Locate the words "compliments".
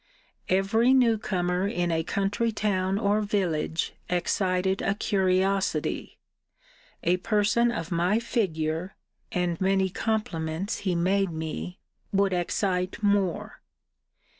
9.91-10.79